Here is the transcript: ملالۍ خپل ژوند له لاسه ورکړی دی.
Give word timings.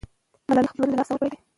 ملالۍ 0.47 0.67
خپل 0.69 0.79
ژوند 0.79 0.91
له 0.93 0.97
لاسه 0.99 1.11
ورکړی 1.13 1.29
دی. 1.31 1.37